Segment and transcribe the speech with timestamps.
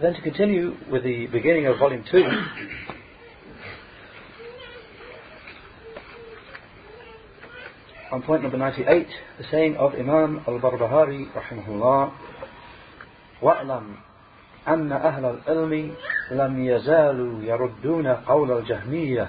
[0.00, 2.24] Then to continue with the beginning of volume 2,
[8.12, 9.06] on point number 98,
[9.38, 12.12] the saying of Imam al-Barbahari rahimahullah,
[13.42, 13.96] وَأْلَمْ
[14.68, 15.94] أن أهل العلم
[16.30, 19.28] لم يزالوا يردون قول الجهمية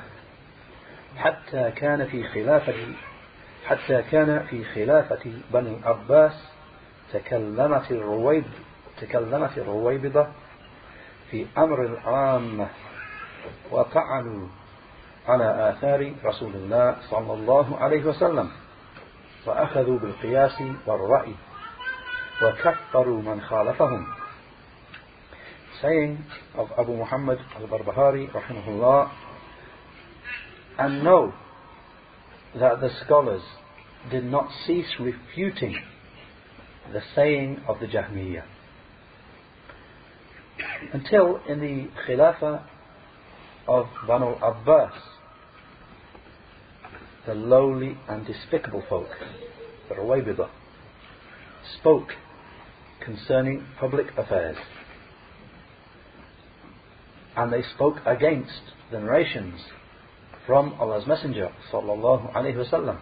[1.18, 2.74] حتى كان في خلافة
[3.66, 6.34] حتى كان في خلافة بني العباس
[7.14, 8.44] تكلمت الرويب
[9.02, 10.28] تكلمت الرويبضة
[11.32, 12.68] في أمر العامة
[13.72, 14.48] وطعنوا
[15.28, 18.52] على آثار رسول الله صلى الله عليه وسلم
[19.46, 21.36] وأخذوا بالقياس والرأي
[22.44, 24.08] وكفروا من خالفهم
[25.82, 26.18] saying
[26.56, 29.10] of Abu Muhammad al-Barbahari rahimahullah
[30.78, 31.34] and know
[32.60, 33.42] that the scholars
[34.12, 35.76] did not cease refuting
[36.94, 38.44] the saying of the Jahmiyyah
[40.94, 42.64] until in the Khilafah
[43.68, 44.94] of Banu Abbas
[47.26, 49.10] the lowly and despicable folk,
[49.90, 50.50] the Ruwaybidah,
[51.80, 52.10] spoke
[53.04, 54.58] concerning public affairs.
[57.36, 59.62] And they spoke against the narrations
[60.46, 63.00] from Allah's Messenger sallallahu alaihi wasallam.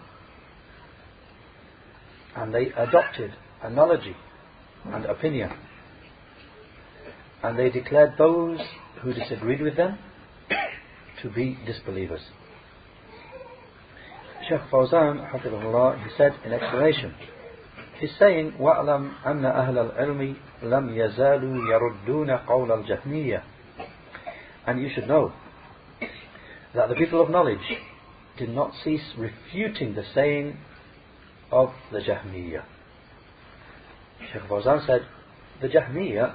[2.36, 4.16] And they adopted analogy
[4.86, 5.52] and opinion
[7.43, 8.59] And they declared those
[9.03, 9.99] who disagreed with them
[11.23, 12.21] to be disbelievers.
[14.49, 17.15] Sheikh Fawzan, Hafidhullah, he said in explanation,
[17.99, 23.43] he's saying, وَأَلَمْ أَنَّ أَهْلَ الْعِلْمِ لَمْ يَزَالُوا يَرُدُّونَ قَوْلَ الْجَهْمِيَّةِ
[24.67, 25.33] And you should know
[26.75, 27.79] that the people of knowledge
[28.37, 30.59] did not cease refuting the saying
[31.51, 32.65] of the Jahmiyyah.
[34.33, 35.07] Sheikh Fawzan said,
[35.63, 36.35] the Jahmiyyah,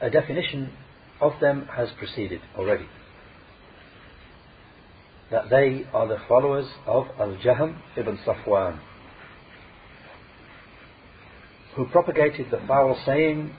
[0.00, 0.72] a definition
[1.20, 2.86] of them has preceded already
[5.30, 8.80] that they are the followers of Al Jaham ibn Safwan,
[11.76, 13.54] who propagated the foul saying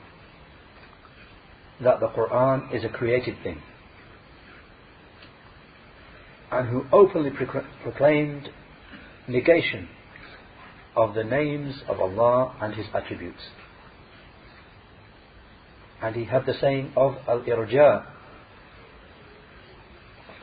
[1.82, 3.62] that the Quran is a created thing,
[6.52, 7.32] and who openly
[7.84, 8.50] proclaimed
[9.28, 9.88] negation
[10.96, 13.42] of the names of Allah and His attributes.
[16.02, 18.06] And he had the saying of Al-Irja,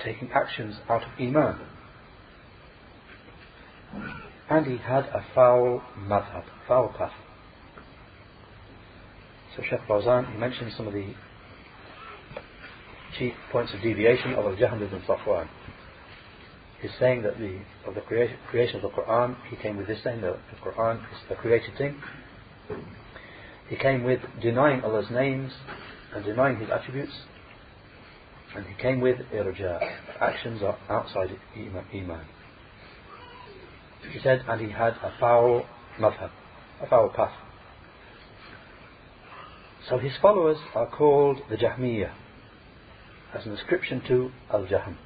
[0.04, 1.58] taking actions out of Iman.
[4.48, 7.12] And he had a foul madhab, foul path.
[9.56, 11.14] So Sheikh Fawzan, he mentioned some of the
[13.18, 15.48] chief points of deviation of Al-Jahm ibn Safwan.
[16.80, 19.98] He's saying that the, of the creation, creation of the Quran, he came with this
[20.04, 22.00] saying that the Quran is a created thing.
[23.68, 25.52] He came with denying Allah's names
[26.14, 27.12] and denying His attributes
[28.54, 29.78] and he came with irja.
[30.20, 32.24] Actions are outside iman.
[34.10, 35.66] He said, and he had a foul
[36.00, 36.30] madhab,
[36.80, 37.34] a foul path.
[39.88, 42.12] So his followers are called the Jahmiyyah,
[43.34, 44.96] as an ascription to Al-Jahm.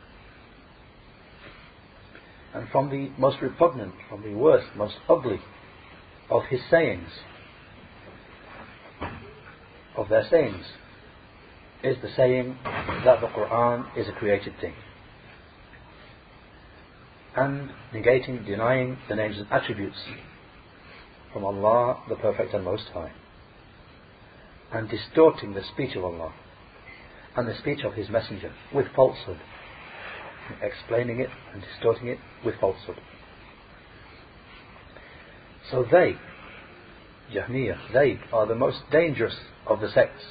[2.55, 5.41] And from the most repugnant, from the worst, most ugly
[6.31, 7.09] of his sayings,
[9.97, 10.65] of their sayings,
[11.83, 14.75] is the saying that the Quran is a created thing.
[17.35, 19.97] And negating, denying the names and attributes
[21.33, 23.13] from Allah, the Perfect and Most High.
[24.73, 26.33] And distorting the speech of Allah
[27.37, 29.41] and the speech of His Messenger with falsehood.
[30.61, 33.01] Explaining it and distorting it with falsehood.
[35.71, 36.17] So they,
[37.33, 39.35] Jahmiyyah, they are the most dangerous
[39.67, 40.25] of the sects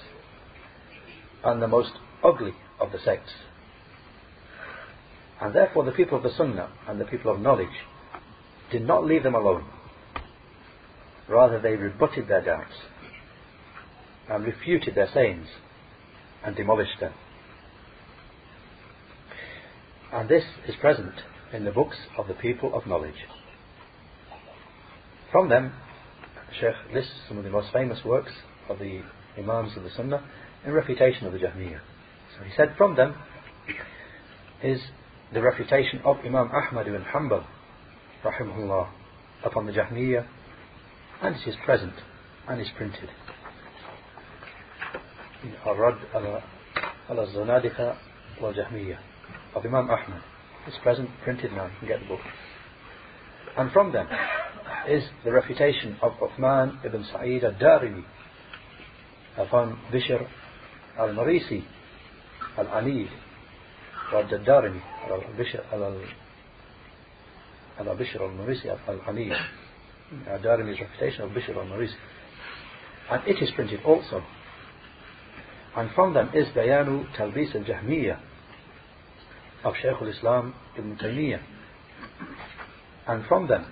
[1.43, 1.91] and the most
[2.23, 3.31] ugly of the sects.
[5.39, 7.67] And therefore the people of the Sunnah and the people of knowledge
[8.71, 9.65] did not leave them alone.
[11.27, 12.73] Rather they rebutted their doubts
[14.29, 15.47] and refuted their sayings
[16.43, 17.13] and demolished them.
[20.13, 21.13] And this is present
[21.53, 23.25] in the books of the people of knowledge.
[25.31, 25.73] From them,
[26.59, 28.31] Sheikh lists some of the most famous works
[28.69, 29.01] of the
[29.37, 30.23] Imams of the Sunnah
[30.65, 31.79] in refutation of the Jahmiyyah.
[32.37, 33.15] So he said from them
[34.63, 34.79] is
[35.33, 37.45] the refutation of Imam Ahmad ibn Hanbal
[38.23, 38.89] rahimahullah
[39.43, 40.27] upon the Jahmiyyah
[41.21, 41.93] and it is present
[42.47, 43.09] and is printed.
[45.43, 45.97] In Ar-Rad
[47.09, 47.97] al-Zanadika
[48.41, 48.97] wal-Jahmiyyah
[49.55, 50.21] of Imam Ahmad.
[50.67, 52.19] It's present, printed now, you can get the book.
[53.57, 54.07] And from them
[54.88, 58.04] is the refutation of Uthman ibn Sa'id al-Darimi
[59.36, 60.26] upon Bishr
[60.98, 61.64] al-Marisi
[62.58, 63.08] al-Anil
[64.12, 66.00] رد الدارمي على بشر على
[67.78, 69.38] على بشر المريسي العنيف
[70.42, 71.94] Darimi's refutation of Bishr al-Marisi
[73.10, 74.22] and it is printed also
[75.76, 78.18] and from them is Bayanu Talbis al-Jahmiyyah
[79.64, 81.42] of Shaykh al-Islam Ibn Taymiyyah
[83.08, 83.70] and from them is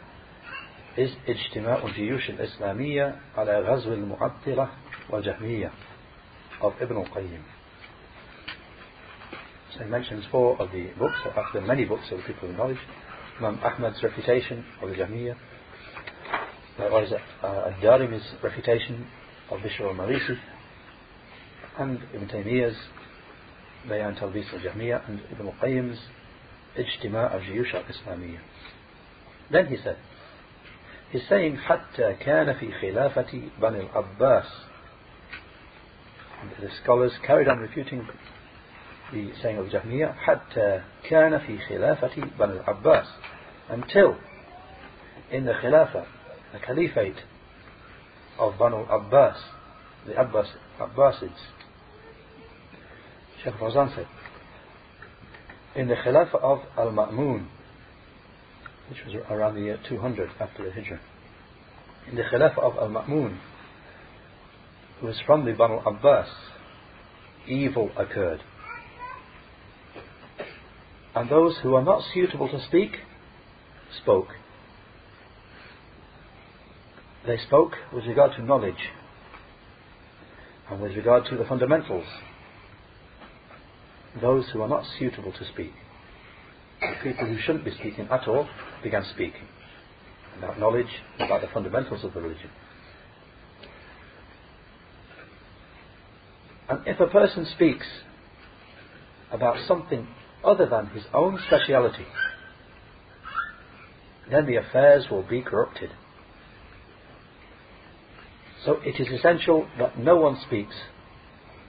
[1.27, 4.69] اجتماع الجيوش الإسلامية على غزو المعطلة
[5.09, 5.71] والجهمية
[6.61, 7.59] of Ibn al-Qayyim
[9.73, 12.79] so he mentions four of the books, after many books of people of knowledge.
[13.37, 15.35] Imam Ahmad's refutation of the Jahmiyyah.
[16.79, 17.11] Likewise,
[17.43, 19.07] uh, Ad-Darimi's refutation
[19.49, 20.37] of Bishr al-Marisi.
[21.77, 22.75] And Ibn Taymiyyah's
[23.87, 25.99] Bayan Talbis al-Jahmiyyah and Ibn al-Qayyim's
[26.77, 28.39] Ijtima' al-Jiyush al-Islamiyya.
[29.51, 29.97] Then he said,
[31.13, 34.45] حسين حتى كان في خلافة بني العباس
[36.61, 38.07] the scholars carried on refuting
[39.11, 43.07] the saying of Jahmiyyah حتى كان في خلافة بني العباس
[43.69, 44.15] until
[45.31, 46.05] in the Khilafah
[46.53, 47.23] the Caliphate
[48.37, 49.37] of Banu Abbas
[50.05, 50.47] the Abbas,
[50.79, 51.41] Abbasids
[53.43, 54.07] Sheikh Fawzan said
[55.75, 57.47] in the Khilafah of Al-Ma'mun
[58.89, 60.99] which was around the year 200 after the Hijrah
[62.09, 63.37] in the Khilafah of Al-Ma'mun
[64.99, 66.27] who was from the Banu Abbas
[67.47, 68.41] evil occurred
[71.15, 72.91] and those who are not suitable to speak
[74.01, 74.29] spoke.
[77.25, 78.89] They spoke with regard to knowledge
[80.69, 82.05] and with regard to the fundamentals.
[84.21, 85.73] Those who are not suitable to speak,
[87.03, 88.47] people who shouldn't be speaking at all,
[88.83, 89.47] began speaking
[90.37, 90.87] about knowledge,
[91.19, 92.49] about the fundamentals of the religion.
[96.69, 97.85] And if a person speaks
[99.31, 100.07] about something
[100.43, 102.05] other than his own speciality,
[104.31, 105.89] then the affairs will be corrupted.
[108.63, 110.75] So it is essential that no one speaks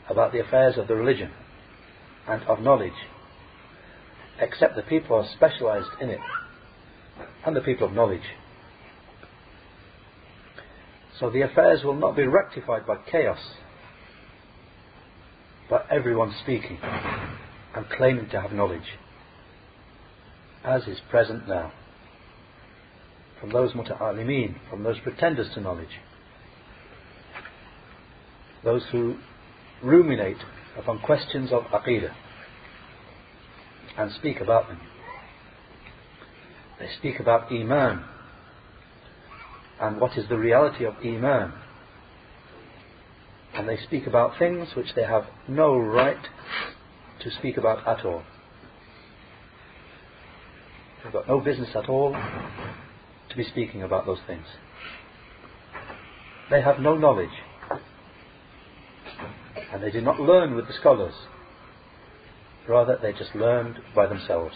[0.09, 1.31] about the affairs of the religion
[2.29, 2.93] and of knowledge
[4.41, 6.21] except the people are specialized in it
[7.45, 8.23] and the people of knowledge.
[11.19, 13.39] So the affairs will not be rectified by chaos,
[15.69, 18.99] but everyone speaking and claiming to have knowledge,
[20.65, 21.73] as is present now.
[23.41, 26.01] From those muta'alimeen, from those pretenders to knowledge,
[28.65, 29.17] those who
[29.83, 30.37] ruminate
[30.79, 32.13] upon questions of aqidah
[33.97, 34.81] and speak about them.
[36.79, 38.05] They speak about Iman
[39.81, 41.53] and what is the reality of Iman.
[43.55, 46.29] And they speak about things which they have no right
[47.21, 48.23] to speak about at all.
[51.03, 54.47] They've got no business at all to be speaking about those things.
[56.51, 57.29] They have no knowledge.
[59.73, 61.15] And they did not learn with the scholars.
[62.68, 64.56] Rather, they just learned by themselves.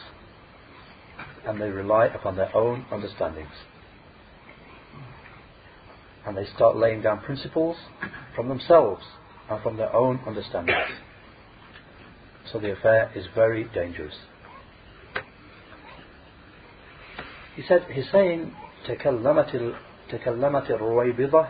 [1.45, 3.51] And they rely upon their own understandings.
[6.25, 7.77] And they start laying down principles
[8.35, 9.03] from themselves
[9.49, 10.77] and from their own understandings.
[12.51, 14.15] So the affair is very dangerous.
[17.55, 18.53] He said, he's saying,
[18.87, 19.75] تكلمت
[20.09, 21.47] تكلمت الرويبضة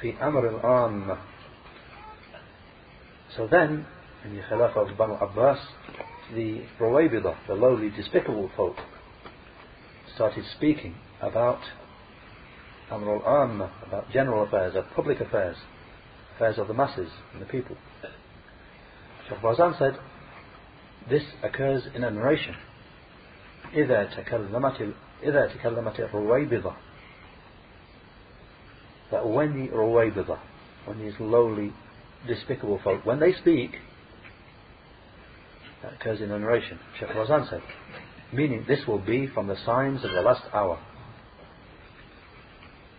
[0.00, 1.18] في أمر العامة.
[3.36, 3.86] So then,
[4.25, 5.59] in the Khilafah of Banu Abbas,
[6.33, 8.77] the Ruwaybidah, the lowly, despicable folk,
[10.15, 11.59] started speaking about
[12.89, 15.57] Amr al about general affairs, about public affairs,
[16.35, 17.75] affairs of the masses and the people.
[19.27, 19.97] Shaykh Fawzan said,
[21.09, 22.55] this occurs in a narration.
[23.73, 26.75] إذا تكلمت إذا تكلمت الرويبضة
[29.11, 30.39] that when the Ruwaybidah,
[30.85, 31.71] when these lowly,
[32.27, 33.75] despicable folk, when they speak,
[35.83, 36.79] that occurs in a narration.
[36.99, 37.61] Sheikh Fawzan said,
[38.31, 40.79] meaning this will be from the signs of the last hour.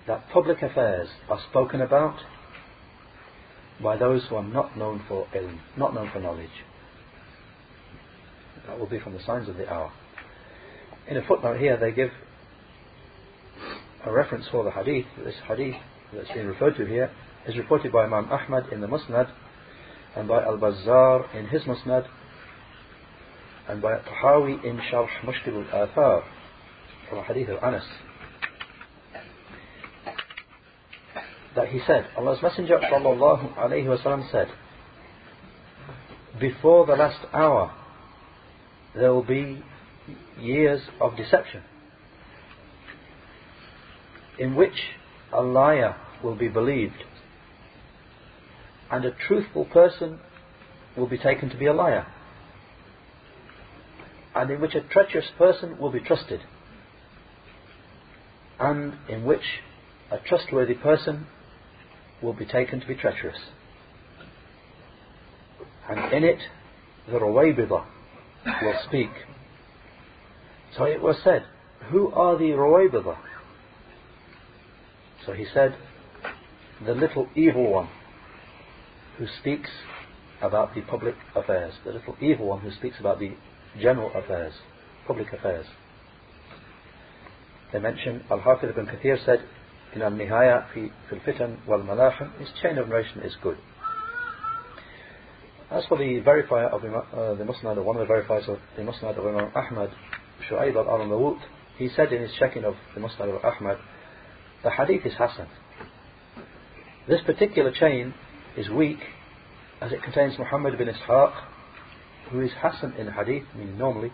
[0.06, 2.18] That public affairs are spoken about
[3.82, 6.48] by those who are not known for ilm, not known for knowledge.
[8.68, 9.90] That will be from the signs of the hour.
[11.08, 12.10] In a footnote here, they give
[14.04, 15.06] a reference for the hadith.
[15.24, 15.74] This hadith
[16.14, 17.10] that's being referred to here
[17.46, 19.30] is reported by Imam Ahmad in the Musnad
[20.16, 22.06] and by Al Bazzar in his Musnad
[23.68, 26.25] and by in Sharh Mushkil al Athar
[27.09, 27.85] from hadith of Anas.
[31.54, 34.49] that he said, Allah's Messenger sallallahu said,
[36.40, 37.73] before the last hour
[38.94, 39.62] there will be
[40.40, 41.62] years of deception
[44.38, 44.75] in which
[45.33, 47.04] a liar will be believed
[48.90, 50.18] and a truthful person
[50.97, 52.06] will be taken to be a liar
[54.34, 56.40] and in which a treacherous person will be trusted
[58.58, 59.60] and in which
[60.10, 61.26] a trustworthy person
[62.22, 63.38] will be taken to be treacherous.
[65.88, 66.38] And in it,
[67.06, 67.84] the Ruwaybidah
[68.62, 69.10] will speak.
[70.76, 71.44] So it was said,
[71.90, 73.18] Who are the Ruwaybidah?
[75.26, 75.76] So he said,
[76.84, 77.88] The little evil one
[79.18, 79.70] who speaks
[80.40, 83.34] about the public affairs, the little evil one who speaks about the
[83.81, 84.54] general affairs,
[85.07, 85.66] public affairs.
[87.73, 89.40] They mention Al-Hafiz ibn Kathir said
[89.95, 93.57] in Al-Nihaya fi al-Fitan wal-Malahim, his chain of narration is good.
[95.71, 99.19] As for the verifier of uh, the Musnad, one of the verifiers of the Musnad
[99.19, 99.90] of Imam Ahmad,
[100.49, 101.40] Shu'aib al-Arnawut,
[101.78, 103.78] he said in his checking of the Musnad of Ahmad,
[104.62, 105.49] the hadith is Hasan.
[107.09, 108.14] This particular chain
[108.57, 108.99] is weak
[109.81, 111.33] as it contains Muhammad bin Ishaq,
[112.31, 114.12] who is Hasan in hadith, meaning normally,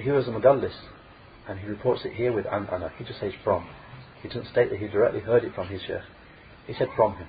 [0.00, 0.74] he was a mudallis,
[1.48, 2.90] and he reports it here with an ana.
[2.98, 3.68] He just says from.
[4.22, 6.02] He doesn't state that he directly heard it from his sheikh.
[6.66, 7.28] He said from him.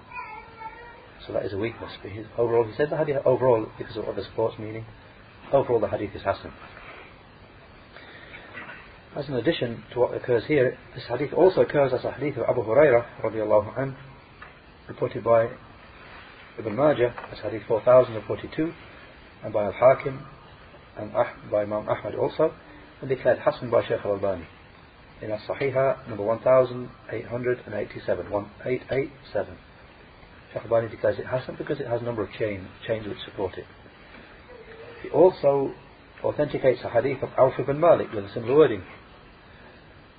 [1.26, 1.92] So that is a weakness.
[2.02, 4.86] But overall, he said the hadith overall, because of other sports meaning,
[5.52, 6.54] overall the hadith is Hasan.
[9.16, 12.46] As an addition to what occurs here, this hadith also occurs as a hadith of
[12.50, 13.96] Abu Hurairah radiallahu anh,
[14.88, 15.50] reported by
[16.60, 18.74] Ibn Majah as hadith 4042,
[19.44, 20.26] and by Al-Hakim,
[20.98, 21.12] and
[21.52, 22.54] by Imam Ahmad also,
[23.02, 24.48] and declared Hasan by Shaykh al-Albani.
[25.22, 29.58] In As-Sahiha number 1887 1887
[30.54, 33.58] Shaykh al-Albani declares it Hasan because it has a number of chain, chains which support
[33.58, 33.66] it.
[35.04, 35.74] He also
[36.24, 38.84] authenticates a hadith of Auf ibn Malik with a similar wording.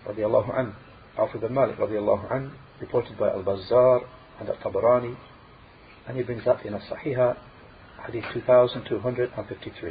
[0.07, 0.75] Radiallahu an
[1.19, 4.01] Auf ibn Malik radiallahu an reported by Al-Bazzar
[4.39, 5.17] and Al-Tabarani.
[6.07, 7.37] And he brings that in As-Sahiha
[8.07, 9.91] hadith 2253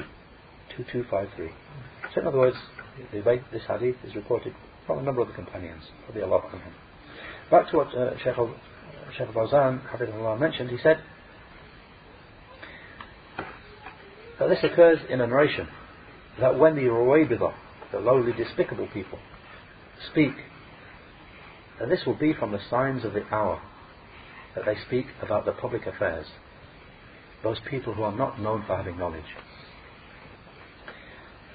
[0.76, 1.50] 2253
[2.14, 2.58] so in other words
[3.12, 3.22] the,
[3.52, 4.54] this hadith is reported
[4.88, 5.84] from a number of the companions.
[7.52, 8.56] Back to what uh, Sheikh, al-
[9.18, 10.98] Sheikh Fawzan mentioned, he said
[14.40, 15.68] that this occurs in a narration
[16.40, 17.54] that when the Ruwaybidah,
[17.92, 19.20] the lowly despicable people,
[20.12, 20.34] speak,
[21.80, 23.62] that this will be from the signs of the hour,
[24.56, 26.26] that they speak about the public affairs,
[27.44, 29.24] those people who are not known for having knowledge.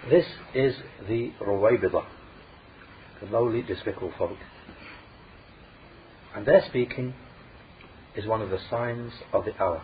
[0.08, 0.24] This
[0.54, 0.74] is
[1.08, 2.04] the Ruwaybidah,
[3.20, 4.36] the lowly, despicable folk.
[6.34, 7.14] And their speaking
[8.16, 9.82] is one of the signs of the hour.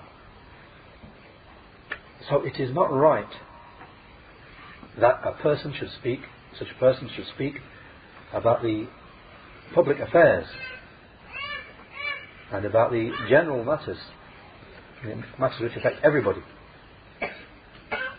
[2.28, 3.32] So it is not right
[5.00, 6.20] that a person should speak,
[6.58, 7.54] such a person should speak
[8.32, 8.88] about the
[9.74, 10.46] public affairs
[12.52, 13.98] and about the general matters,
[15.39, 16.41] matters which affect everybody.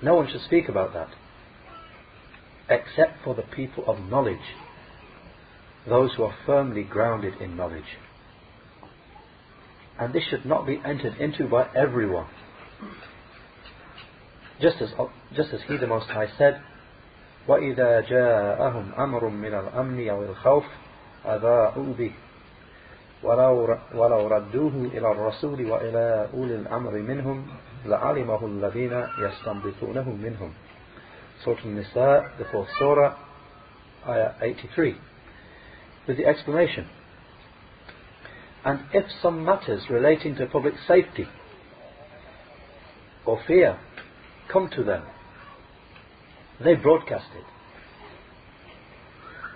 [0.03, 1.09] No one should speak about that
[2.69, 4.39] except for the people of knowledge,
[5.87, 7.99] those who are firmly grounded in knowledge.
[9.99, 12.27] And this should not be entered into by everyone.
[14.61, 14.91] Just as,
[15.37, 16.61] just as He the Most High said,
[17.47, 20.65] وَإِذَا جَاءَهُمْ أَمْرٌ مِّنَ الْأَمْنِ أَوِ الْخَوْفِ
[21.27, 22.13] أَذَاءُوا بِهِ
[23.25, 27.47] ولو ردوه إلى الرسول وإلى أولي الأمر منهم
[27.87, 30.53] لعلمه الذين يستنبطونه منهم
[31.45, 33.17] Surah An-Nisa, the fourth surah,
[34.09, 34.97] ayah 83,
[36.07, 36.87] with the explanation.
[38.65, 41.27] And if some matters relating to public safety
[43.27, 43.79] or fear
[44.51, 45.03] come to them,
[46.63, 47.45] they broadcast it.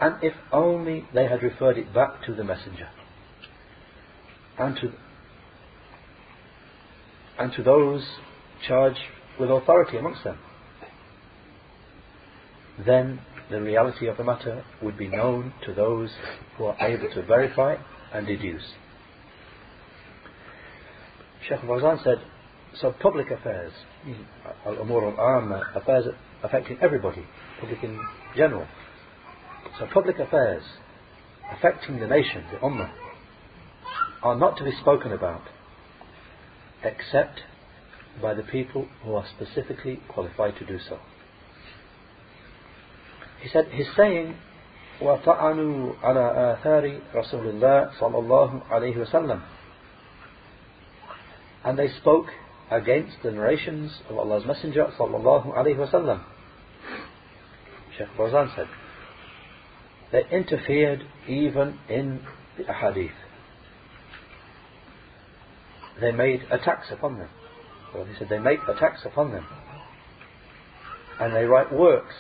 [0.01, 2.89] And if only they had referred it back to the messenger
[4.60, 4.92] and to
[7.40, 8.06] and to those
[8.68, 9.00] charged
[9.40, 10.38] with authority amongst them
[12.86, 13.20] then
[13.50, 16.10] the reality of the matter would be known to those
[16.58, 17.76] who are able to verify
[18.14, 18.64] and deduce.
[21.48, 22.18] Sheikh Fawzan said,
[22.80, 23.74] so public affairs,
[24.66, 26.06] al-umur al uh, affairs
[26.42, 27.24] affecting everybody,
[27.60, 28.00] public in
[28.36, 28.66] general.
[29.78, 30.64] So public affairs
[31.52, 32.90] affecting the nation, the ummah,
[34.24, 35.42] are not to be spoken about
[36.84, 37.42] except
[38.22, 40.98] by the people who are specifically qualified to do so.
[43.42, 44.36] He said, he's saying,
[45.02, 49.44] وَطَعَنُوا عَلَىٰ آثَارِ رَسُولِ اللَّهِ صَلَى اللَّهُ عَلَيْهِ وَسَلَّمَ
[51.66, 52.28] And they spoke
[52.72, 56.22] against the narrations of Allah's Messenger صلى الله عليه وسلم.
[57.98, 58.68] Sheikh Fawzan said,
[60.12, 62.22] they interfered even in
[62.58, 63.12] the ahadith.
[66.00, 67.30] They made attacks upon them.
[67.94, 69.46] Well, he said they make attacks upon them.
[71.20, 72.16] And they write works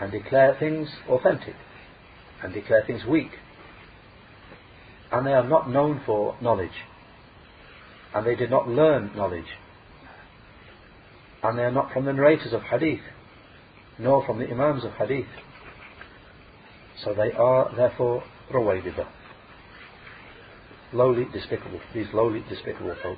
[0.00, 1.54] and declare things authentic
[2.42, 3.30] and declare things weak.
[5.12, 6.84] And they are not known for knowledge.
[8.14, 9.44] And they did not learn knowledge.
[11.42, 13.00] And they are not from the narrators of hadith,
[13.98, 15.26] nor from the imams of hadith.
[17.04, 19.06] So they are therefore Ruwaybidah
[20.93, 21.79] Lowly, despicable.
[21.93, 23.17] These lowly, despicable folk.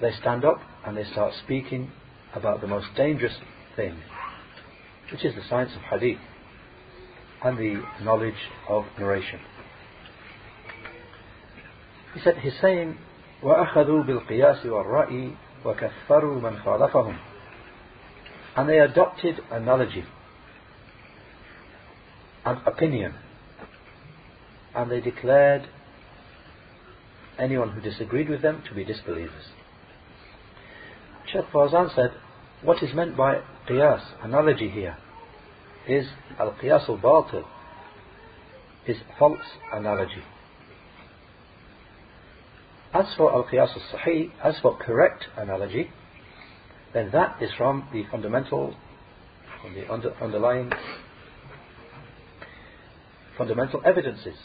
[0.00, 1.90] They stand up and they start speaking
[2.34, 3.34] about the most dangerous
[3.74, 3.98] thing,
[5.10, 6.18] which is the science of hadith
[7.44, 8.34] and the knowledge
[8.68, 9.40] of narration.
[12.14, 12.98] He said, he's saying,
[13.42, 15.32] وأخذوا بالقياس والرأي
[15.64, 17.18] وكفروا من خالفهم
[18.56, 20.04] and they adopted analogy
[22.44, 23.14] and opinion
[24.75, 25.67] and they declared
[27.37, 29.45] anyone who disagreed with them to be disbelievers.
[31.31, 32.11] Sheikh Fawzan said,
[32.61, 34.97] what is meant by qiyas, analogy here,
[35.87, 36.07] is
[36.39, 37.43] al-qiyas al-batil,
[38.87, 39.39] is false
[39.73, 40.23] analogy.
[42.93, 45.89] As for al-qiyas al-sahih, as for correct analogy,
[46.93, 48.75] then that is from the fundamental,
[49.61, 50.71] from the under, underlying
[53.37, 54.35] fundamental evidences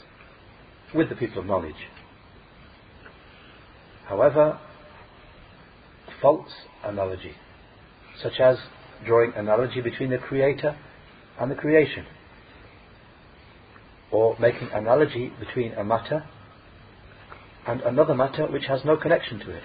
[0.94, 1.88] with the people of knowledge.
[4.06, 4.58] However,
[6.20, 6.50] false
[6.82, 7.34] analogy,
[8.22, 8.56] such as
[9.04, 10.76] drawing analogy between the creator
[11.38, 12.06] and the creation,
[14.10, 16.24] or making analogy between a matter
[17.66, 19.62] and another matter which has no connection to it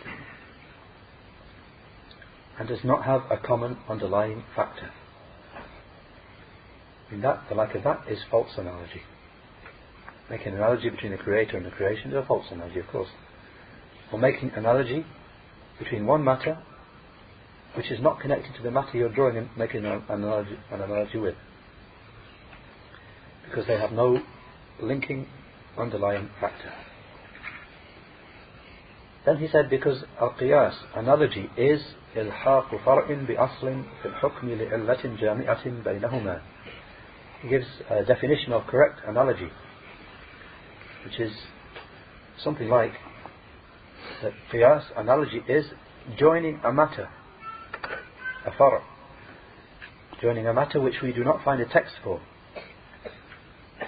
[2.59, 4.91] and does not have a common underlying factor.
[7.11, 9.01] In that, the like of that is false analogy.
[10.30, 13.08] Making an analogy between the creator and the creation is a false analogy, of course.
[14.12, 15.04] Or making analogy
[15.78, 16.58] between one matter
[17.74, 21.18] which is not connected to the matter you're drawing and making an analogy, an analogy
[21.18, 21.34] with.
[23.44, 24.20] Because they have no
[24.80, 25.26] linking
[25.78, 26.72] underlying factor.
[29.24, 31.80] Then he said because al-qiyas, analogy, is
[32.16, 36.40] إلحاق فرع بأصل في الحكم لعلة جامعة بينهما.
[37.42, 39.50] He gives a definition of correct analogy,
[41.05, 41.31] which is
[42.43, 42.93] something like
[44.21, 45.65] that qiyas, analogy, is
[46.17, 47.09] joining a matter,
[48.45, 48.83] a far',
[50.21, 52.21] joining a matter which we do not find a text for,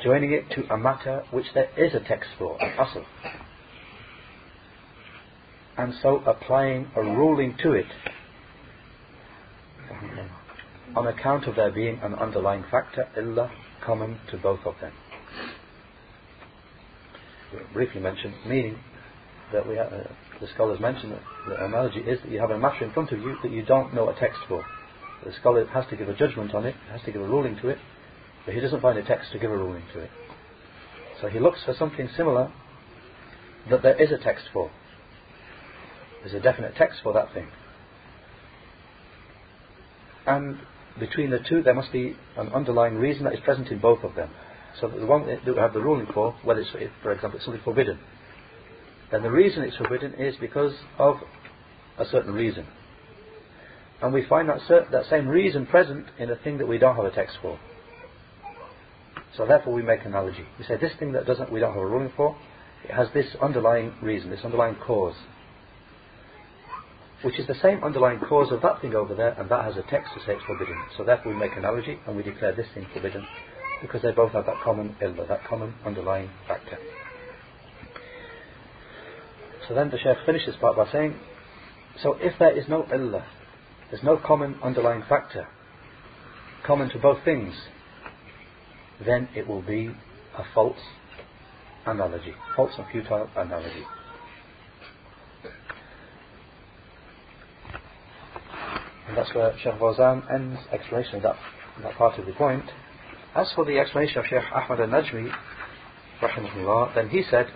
[0.03, 3.05] joining it to a matter which there is a text for, an asl,
[5.77, 7.87] and so applying a ruling to it
[10.95, 13.51] on account of there being an underlying factor, illah,
[13.83, 14.93] common to both of them.
[17.73, 18.77] Briefly mentioned, meaning
[19.53, 20.03] that we have, uh,
[20.41, 23.19] the scholars mention that the analogy is that you have a matter in front of
[23.19, 24.65] you that you don't know a text for.
[25.23, 27.69] The scholar has to give a judgment on it, has to give a ruling to
[27.69, 27.77] it,
[28.45, 30.09] but he doesn't find a text to give a ruling to it.
[31.21, 32.51] So he looks for something similar
[33.69, 34.69] that there is a text for.
[36.21, 37.47] There's a definite text for that thing.
[40.27, 40.59] And
[40.99, 44.15] between the two, there must be an underlying reason that is present in both of
[44.15, 44.29] them.
[44.79, 47.63] So the one that we have the ruling for, whether it's, for example, it's something
[47.63, 47.99] forbidden,
[49.11, 51.17] then the reason it's forbidden is because of
[51.97, 52.67] a certain reason.
[54.01, 56.95] And we find that, cert- that same reason present in a thing that we don't
[56.95, 57.59] have a text for.
[59.37, 60.45] So therefore we make analogy.
[60.59, 62.35] We say this thing that doesn't we don't have a ruling for,
[62.83, 65.15] it has this underlying reason, this underlying cause
[67.25, 69.81] which is the same underlying cause of that thing over there, and that has a
[69.89, 70.77] text to say it's forbidden.
[70.95, 73.25] So therefore we make an analogy and we declare this thing forbidden,
[73.81, 76.77] because they both have that common illah, that common underlying factor.
[79.67, 81.15] So then the Shaykh finishes this part by saying,
[82.01, 83.25] so if there is no illah,
[83.89, 85.47] there's no common underlying factor,
[86.65, 87.53] common to both things,
[89.05, 89.87] then it will be
[90.37, 90.77] a false
[91.85, 93.85] analogy, false and futile analogy.
[99.07, 101.35] And that's where Sheikh Fawzan ends explanation of that,
[101.83, 102.65] that part of the point.
[103.35, 105.29] As for the explanation of Sheikh Ahmad al-Najmi,
[106.21, 107.47] rahimahullah, then he said,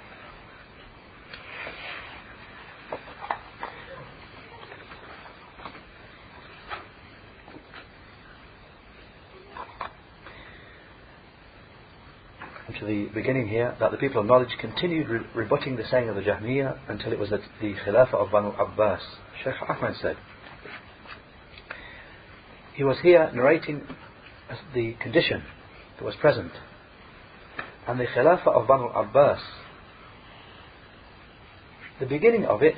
[12.77, 16.15] to the beginning here, that the people of knowledge continued re- rebutting the saying of
[16.15, 19.01] the Jahmiyyah until it was at the Khilafah of Banu Abbas.
[19.41, 20.17] Sheikh Ahmed said,
[22.73, 23.87] he was here narrating
[24.73, 25.41] the condition
[25.99, 26.51] that was present.
[27.87, 29.39] And the Khilafah of Banu Abbas,
[31.99, 32.75] the beginning of it,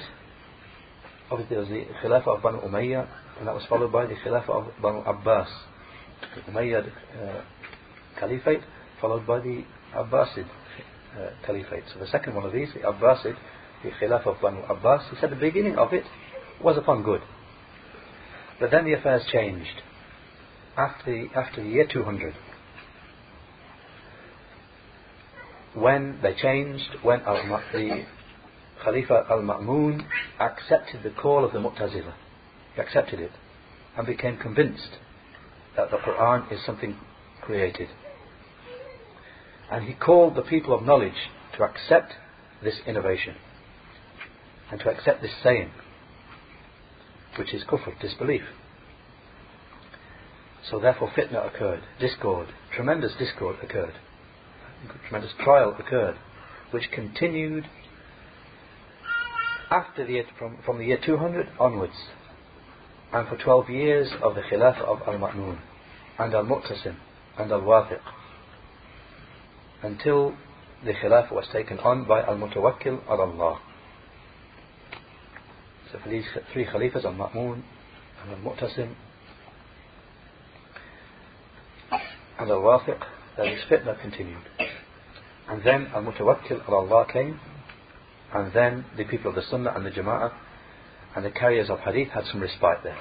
[1.29, 3.07] obviously there was the Khilafah of Banu Umayyah,
[3.37, 5.47] and that was followed by the Khilafah of Banu Abbas,
[6.35, 7.41] the Umayyad uh,
[8.19, 8.61] Caliphate,
[8.99, 9.63] followed by the
[9.95, 10.47] Abbasid
[11.15, 11.83] uh, Caliphate.
[11.93, 13.35] So the second one of these, the Abbasid,
[13.83, 16.03] the Khilafah of Banu Abbas, he said the beginning of it
[16.63, 17.21] was upon good.
[18.59, 19.81] But then the affairs changed.
[20.77, 22.33] After the, after the year 200,
[25.73, 27.35] when they changed, when al
[27.71, 28.05] the
[28.83, 30.05] Khalifa al-Ma'mun
[30.39, 32.13] accepted the call of the Mu'tazila.
[32.75, 33.31] He accepted it
[33.95, 34.97] and became convinced
[35.75, 36.97] that the Quran is something
[37.41, 37.89] created.
[39.71, 42.13] And he called the people of knowledge to accept
[42.63, 43.35] this innovation
[44.71, 45.71] and to accept this saying,
[47.37, 48.43] which is kufr, disbelief.
[50.69, 53.93] So therefore fitna occurred, discord, tremendous discord occurred,
[55.07, 56.15] tremendous trial occurred,
[56.71, 57.65] which continued
[59.69, 61.93] after the from, from the year 200 onwards,
[63.13, 65.59] and for 12 years of the Khilafah of Al-Ma'mun,
[66.19, 66.95] and Al-Mu'tasim,
[67.37, 68.01] and Al-Wathiq,
[69.81, 70.35] until
[70.83, 73.59] the Khilafah was taken on by Al-Mutawakkil al-Allah.
[75.91, 77.63] So for these three Khalifas, Al-Ma'mun,
[78.23, 78.93] and Al-Mu'tasim,
[82.39, 82.99] and Al-Wathiq,
[83.37, 84.50] this fitna continued.
[85.49, 87.39] And then Al-Mutawakkil al-Allah came,
[88.33, 90.31] and then the people of the Sunnah and the Jama'ah
[91.15, 92.97] and the carriers of Hadith had some respite there.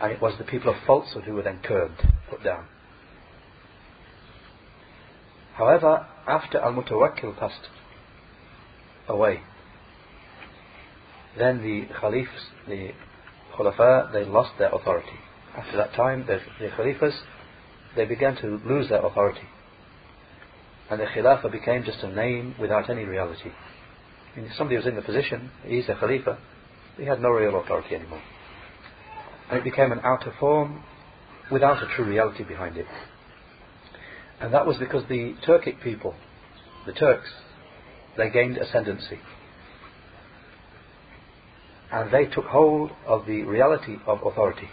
[0.00, 2.66] And it was the people of falsehood who were then curbed, put down.
[5.54, 7.68] However, after Al Mutawakkil passed
[9.08, 9.40] away,
[11.38, 12.90] then the Khalifs, the
[13.56, 15.18] Khulafa, they lost their authority.
[15.56, 17.14] After that time, the, the Khalifas,
[17.96, 19.46] they began to lose their authority
[20.90, 23.50] and the Khilafah became just a name without any reality.
[24.32, 26.38] I mean, if somebody was in the position, he's a Khalifa,
[26.96, 28.22] he had no real authority anymore.
[29.50, 30.82] And it became an outer form
[31.50, 32.86] without a true reality behind it.
[34.40, 36.14] And that was because the Turkic people,
[36.86, 37.30] the Turks,
[38.16, 39.18] they gained ascendancy.
[41.90, 44.68] And they took hold of the reality of authority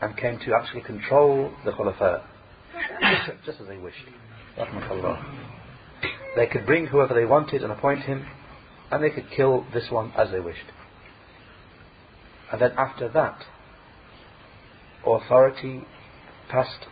[0.00, 2.22] and came to actually control the Khulafa
[3.44, 3.96] just as they wished.
[6.36, 8.26] They could bring whoever they wanted and appoint him,
[8.90, 10.66] and they could kill this one as they wished.
[12.52, 13.44] And then after that,
[15.04, 15.84] authority
[16.48, 16.86] passed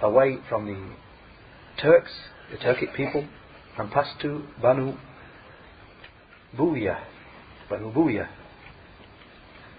[0.00, 2.12] away from the Turks,
[2.50, 3.26] the Turkic people,
[3.78, 4.94] and passed to Banu
[6.56, 7.00] Buya.
[7.68, 8.28] Banu Buya.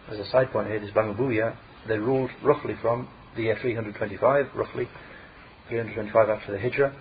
[0.10, 1.56] As a side point here, this Banu Buya,
[1.88, 4.88] they ruled roughly from the year 325, roughly,
[5.70, 6.96] 325 after the Hijrah,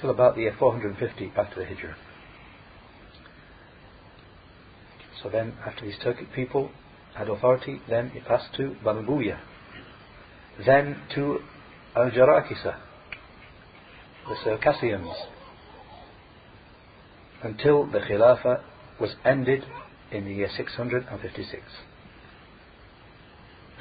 [0.00, 1.96] till about the year 450 after the Hijrah.
[5.22, 6.70] So then, after these Turkic people
[7.14, 9.38] had authority, then it passed to Banu Buya,
[10.64, 11.38] then to
[11.94, 12.76] Al Jarakisa,
[14.28, 15.14] the Circassians,
[17.42, 18.62] until the Khilafah
[19.00, 19.64] was ended
[20.10, 21.62] in the year 656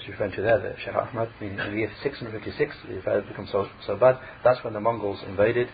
[0.07, 3.95] referring to there, the Shaykh Ahmad, in the year 656, the affairs become so, so
[3.97, 5.69] bad, that's when the Mongols invaded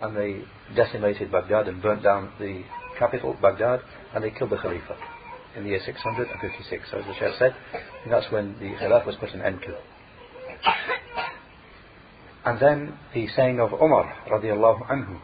[0.00, 0.42] and they
[0.74, 2.62] decimated Baghdad and burnt down the
[2.98, 3.80] capital, Baghdad,
[4.14, 4.96] and they killed the Khalifa
[5.56, 6.90] in the year 656.
[6.90, 7.54] So as the Shaykh said,
[8.08, 9.76] that's when the Khilaf was put an end to.
[12.44, 15.20] And then the saying of Umar radiallahu anhu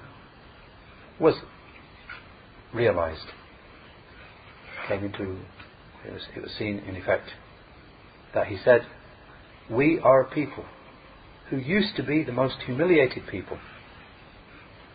[1.19, 1.35] was
[2.73, 3.27] realized,
[4.87, 5.39] came into,
[6.07, 7.31] it was, it was seen in effect
[8.35, 8.87] that he said,
[9.71, 10.65] We are a people
[11.51, 13.59] who used to be the most humiliated people.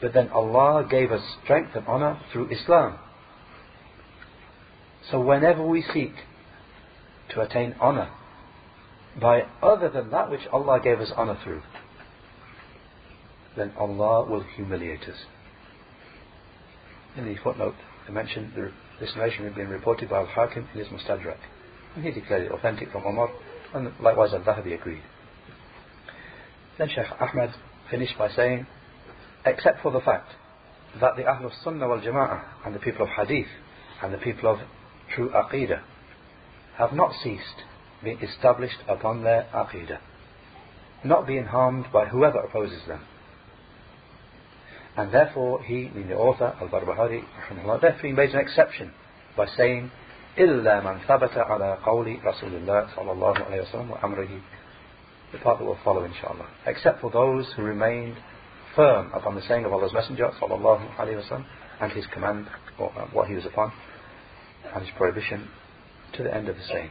[0.01, 2.99] But then Allah gave us strength and honor through Islam.
[5.09, 6.13] So whenever we seek
[7.29, 8.09] to attain honor
[9.19, 11.61] by other than that which Allah gave us honor through,
[13.55, 15.17] then Allah will humiliate us.
[17.15, 17.75] In the footnote,
[18.07, 18.53] I mentioned
[18.99, 21.37] this narration had been reported by Al-Hakim in his Mustadrak.
[21.95, 23.29] And he declared it authentic from Umar,
[23.73, 25.03] and likewise Al-Dhahabi agreed.
[26.77, 27.53] Then Shaykh Ahmad
[27.89, 28.65] finished by saying,
[29.45, 30.29] except for the fact
[30.99, 33.47] that the Ahlul Sunnah wal Jama'ah and the people of Hadith
[34.01, 34.59] and the people of
[35.13, 35.81] true Aqidah
[36.77, 37.63] have not ceased
[38.03, 39.99] being established upon their Aqidah,
[41.03, 43.01] not being harmed by whoever opposes them.
[44.95, 47.23] And therefore he, the author, Al-Barbahari,
[47.81, 48.93] therefore he made an exception
[49.35, 49.91] by saying,
[50.38, 54.40] إلا من ثبت على قول رسول الله صلى الله عليه وسلم وأمره
[55.32, 58.16] the part that will follow inshallah except for those who remained
[58.74, 61.44] firm upon the saying of Allah's Messenger صلى الله عليه وسلم
[61.80, 62.46] and his command
[62.78, 63.72] or uh, what he was upon
[64.74, 65.48] and his prohibition
[66.14, 66.90] to the end of the saying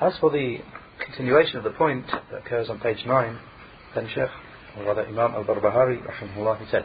[0.00, 0.58] as for the
[1.04, 3.38] continuation of the point that occurs on page 9
[3.94, 4.30] then Sheikh
[4.76, 6.84] or rather Imam al-Barbahari رحمه الله he said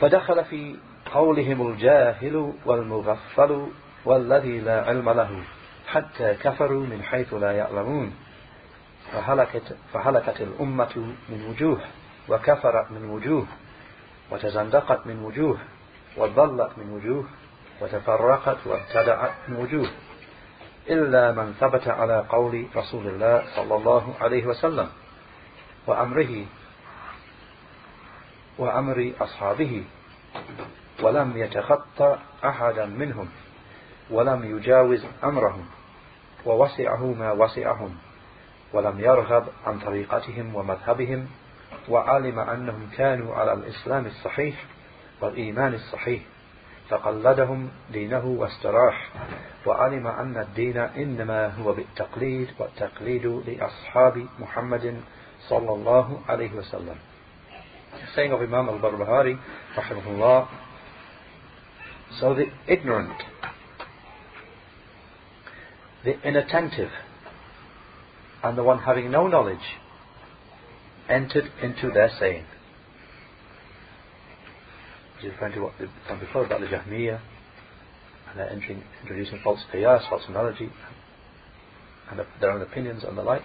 [0.00, 0.76] فدخل في
[1.13, 3.67] قولهم الجاهل والمغفل
[4.05, 5.43] والذي لا علم له
[5.87, 8.15] حتى كفروا من حيث لا يعلمون.
[9.11, 11.81] فهلكت, فهلكت الأمة من وجوه
[12.29, 13.45] وكفرت من وجوه
[14.31, 15.57] وتزندقت من وجوه
[16.17, 17.25] وضلت من وجوه
[17.81, 19.89] وتفرقت وابتدعت من وجوه.
[20.89, 24.89] إلا من ثبت على قول رسول الله صلى الله عليه وسلم
[25.87, 26.45] وأمره
[28.57, 29.83] وأمر أصحابه.
[31.01, 33.29] ولم يتخطى أحدا منهم
[34.11, 35.65] ولم يجاوز أمرهم
[36.45, 37.95] ووسعه ما وسعهم
[38.73, 41.27] ولم يرغب عن طريقتهم ومذهبهم
[41.89, 44.65] وعلم أنهم كانوا على الإسلام الصحيح
[45.21, 46.21] والإيمان الصحيح
[46.89, 49.09] فقلدهم دينه واستراح
[49.65, 55.01] وعلم أن الدين إنما هو بالتقليد والتقليد لأصحاب محمد
[55.49, 56.95] صلى الله عليه وسلم.
[58.15, 59.37] saying of Imam al-Barbahari
[59.75, 60.68] rahimahullah
[62.19, 63.13] so the ignorant
[66.03, 66.91] the inattentive
[68.43, 69.57] and the one having no knowledge
[71.09, 72.45] entered into their saying.
[75.19, 77.19] He's referring to what we've done before about the Jahmiyyah
[78.29, 80.69] and they're entering, introducing false qiyas, false analogy,
[82.09, 83.41] and their own opinions and the like.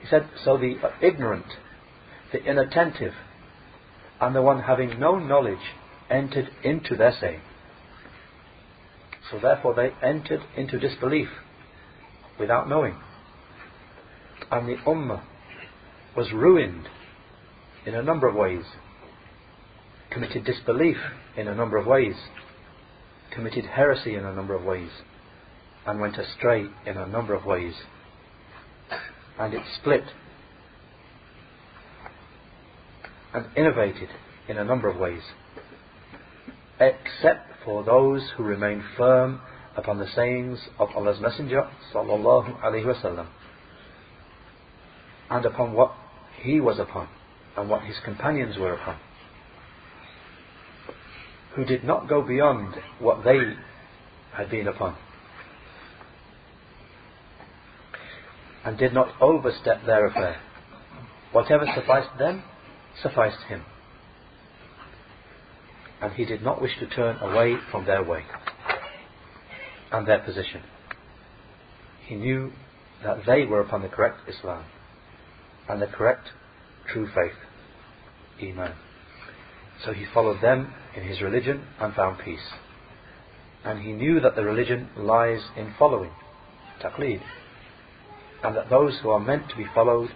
[0.00, 1.46] He said, so the ignorant,
[2.32, 3.14] the inattentive,
[4.20, 5.58] and the one having no knowledge
[6.10, 7.40] entered into their saying.
[9.30, 11.28] So therefore they entered into disbelief
[12.38, 12.96] without knowing.
[14.50, 15.22] And the Ummah
[16.16, 16.88] was ruined
[17.84, 18.64] in a number of ways,
[20.10, 20.96] committed disbelief
[21.36, 22.14] in a number of ways,
[23.32, 24.90] committed heresy in a number of ways,
[25.86, 27.74] and went astray in a number of ways.
[29.38, 30.04] And it split
[33.34, 34.08] and innovated
[34.48, 35.22] in a number of ways,
[36.80, 39.40] except for those who remain firm
[39.76, 43.26] upon the sayings of Allah's Messenger sallallahu alaihi wasallam
[45.30, 45.92] and upon what
[46.40, 47.08] he was upon
[47.56, 48.96] and what his companions were upon
[51.54, 53.38] who did not go beyond what they
[54.34, 54.94] had been upon
[58.64, 60.36] and did not overstep their affair.
[61.32, 62.42] Whatever sufficed them
[63.00, 63.62] sufficed him
[66.00, 68.24] and he did not wish to turn away from their way
[69.92, 70.62] and their position.
[72.06, 72.52] He knew
[73.02, 74.64] that they were upon the correct Islam
[75.68, 76.28] and the correct
[76.92, 77.36] true faith,
[78.40, 78.72] Iman.
[79.84, 82.52] So he followed them in his religion and found peace.
[83.64, 86.12] And he knew that the religion lies in following,
[86.80, 87.20] taqlid,
[88.44, 90.10] and that those who are meant to be followed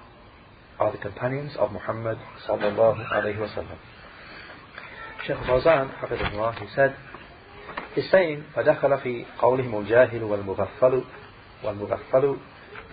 [0.79, 3.77] are the companions of Muhammad sallallahu alayhi wasallam.
[5.26, 6.96] Shaykh Fawzan, he said,
[7.96, 11.04] He's saying فدخل في قولهم الجاهل والمغفل
[11.64, 12.38] والمغفل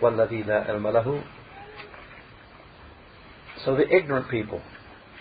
[0.01, 1.23] والذي لا علم له
[3.65, 4.61] So the ignorant people,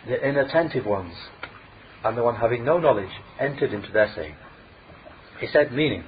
[0.08, 1.14] the inattentive ones,
[2.04, 4.36] and the one having no knowledge entered into their saying.
[5.40, 6.04] He said, meaning,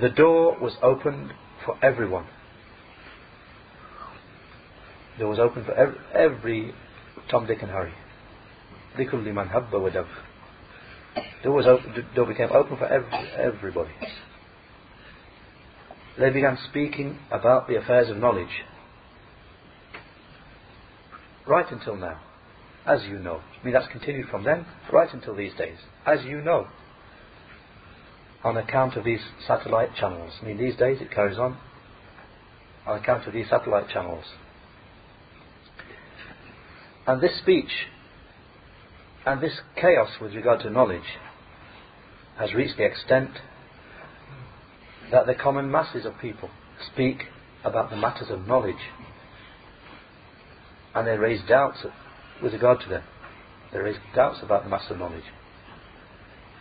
[0.00, 1.32] the door was opened
[1.64, 2.26] for everyone.
[5.16, 6.74] The door was open for every, every
[7.30, 7.92] Tom, Dick and Harry.
[8.98, 10.06] لكل من هب ودب
[11.42, 13.90] door, was open, the door became open for every, everybody.
[16.18, 18.64] They began speaking about the affairs of knowledge.
[21.46, 22.20] Right until now.
[22.84, 23.40] As you know.
[23.60, 25.78] I mean, that's continued from then, right until these days.
[26.06, 26.66] As you know.
[28.42, 30.32] On account of these satellite channels.
[30.42, 31.58] I mean, these days it carries on.
[32.86, 34.24] On account of these satellite channels.
[37.06, 37.70] And this speech
[39.25, 41.17] and this chaos with regard to knowledge
[42.37, 43.29] has reached the extent
[45.11, 46.49] that the common masses of people
[46.91, 47.23] speak
[47.63, 48.75] about the matters of knowledge
[50.95, 51.79] and they raise doubts
[52.41, 53.03] with regard to them.
[53.71, 55.23] They raise doubts about the matters of knowledge.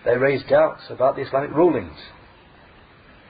[0.04, 1.98] They raise doubts about the Islamic rulings.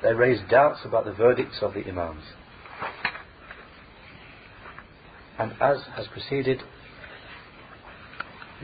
[0.02, 2.24] They raise doubts about the verdicts of the Imams.
[5.38, 6.62] And as has preceded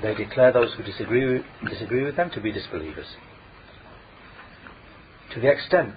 [0.03, 3.07] they declare those who disagree, disagree with them to be disbelievers.
[5.35, 5.95] To the extent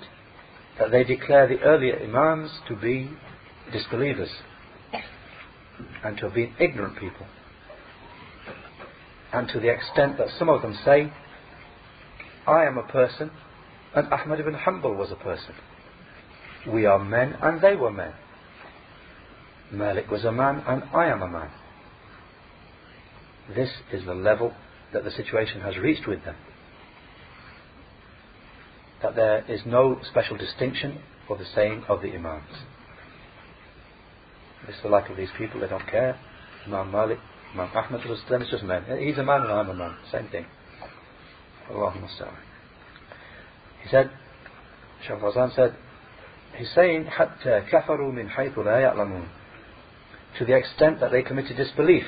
[0.80, 3.10] that they declare the earlier Imams to be
[3.72, 4.30] disbelievers
[6.04, 7.28] and to have been ignorant people.
[9.32, 11.12] And to the extent that some of them say,
[12.48, 13.32] I am a person
[13.96, 15.54] and Ahmad ibn Hanbal was a person.
[16.72, 18.14] We are men and they were men.
[19.72, 21.52] Malik was a man and I am a man.
[23.56, 24.54] This is the level
[24.94, 26.36] that the situation has reached with them.
[29.02, 32.44] That there is no special distinction for the saying of the Imams.
[34.68, 36.20] It's the like of these people, they don't care.
[36.68, 37.18] Imam Malik,
[37.54, 38.86] Imam Ahmad, them it's just men.
[39.00, 40.46] He's a man and I'm a man, same thing.
[41.70, 42.08] Allahumma
[43.84, 44.12] He said,
[45.08, 45.76] Shaykh Fawzan said,
[46.56, 49.28] he's saying, حَتَّى كَفَرُوا مِنْ حَيْثُ لَا يَعْلَمُونَ
[50.38, 52.06] To the extent that they committed disbelief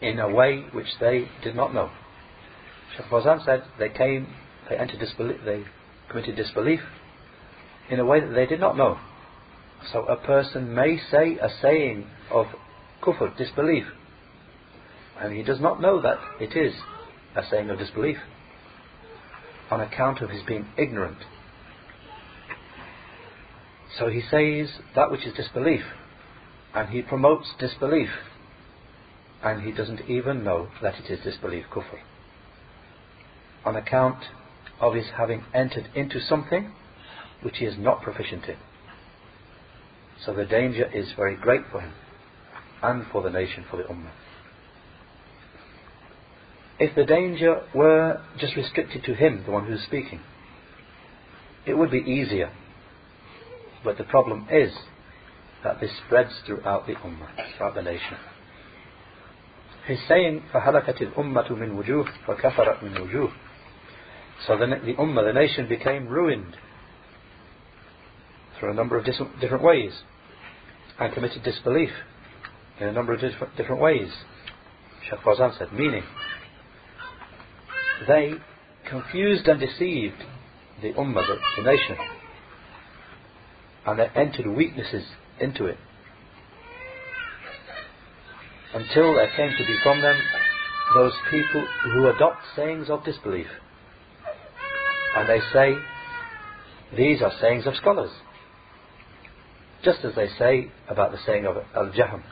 [0.00, 1.90] in a way which they did not know.
[2.96, 4.28] Shaykh Fawzan said they came,
[4.68, 5.64] they entered disbelief, they
[6.08, 6.80] committed disbelief
[7.90, 8.98] in a way that they did not know.
[9.92, 12.46] So a person may say a saying of
[13.02, 13.84] kufr, disbelief,
[15.20, 16.74] and he does not know that it is
[17.34, 18.18] a saying of disbelief
[19.70, 21.18] on account of his being ignorant.
[23.98, 25.82] So he says that which is disbelief,
[26.74, 28.10] and he promotes disbelief,
[29.46, 32.00] and he doesn't even know that it is disbelief, kufr,
[33.64, 34.24] on account
[34.80, 36.72] of his having entered into something
[37.42, 38.56] which he is not proficient in.
[40.24, 41.92] So the danger is very great for him
[42.82, 44.10] and for the nation, for the Ummah.
[46.80, 50.20] If the danger were just restricted to him, the one who's speaking,
[51.64, 52.50] it would be easier.
[53.84, 54.72] But the problem is
[55.62, 58.16] that this spreads throughout the Ummah, throughout the nation.
[59.87, 63.31] He's saying, فَهَلَكَتِ الْأُمَّةُ مِنْ وُجُوهٍ وَكَفَرَتْ مِنْ وُجُوهٍ
[64.45, 66.55] So the, the Ummah, the nation became ruined
[68.59, 69.91] through a number of different ways
[70.99, 71.89] and committed disbelief
[72.79, 74.09] in a number of different ways.
[75.09, 76.03] Shaykh Fawzan said, meaning
[78.07, 78.33] they
[78.87, 80.23] confused and deceived
[80.81, 81.97] the ummah, the, the nation,
[83.85, 85.05] and they entered weaknesses
[85.39, 85.77] into it
[88.76, 90.20] until there came to be from them
[90.94, 93.46] those people who adopt sayings of disbelief.
[95.16, 95.74] And they say,
[96.94, 98.10] these are sayings of scholars.
[99.82, 102.22] Just as they say about the saying of Al Jaham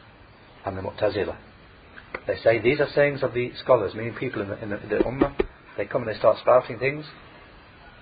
[0.67, 1.37] and the Mu'tazila.
[2.27, 5.05] They say these are sayings of the scholars, meaning people in the, in the, the
[5.05, 5.35] Ummah.
[5.79, 7.07] They come and they start spouting things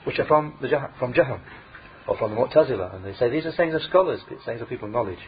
[0.04, 1.40] which are from the from Jahm
[2.08, 4.88] or from the Mu'tazila, and they say these are sayings of scholars, sayings of people
[4.88, 5.18] of knowledge.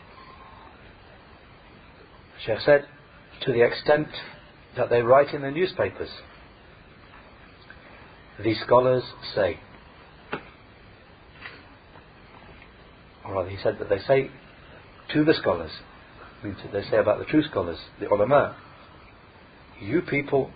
[2.44, 2.86] Sheikh said,
[3.42, 4.08] to the extent
[4.76, 6.10] that they write in the newspapers,
[8.42, 9.58] The scholars say,
[13.24, 14.30] or rather he said that they say
[15.12, 15.70] to the scholars,
[16.42, 18.56] they say about the true scholars, the ulama,
[19.80, 20.50] you people,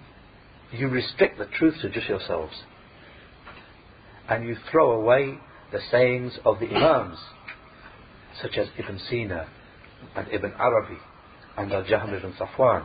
[0.72, 2.54] you restrict the truth to just yourselves.
[4.28, 5.38] And you throw away
[5.72, 7.18] the sayings of the Imams,
[8.42, 9.48] such as Ibn Sina
[10.14, 10.98] and Ibn Arabi
[11.58, 12.84] under Jahm ibn Safwan.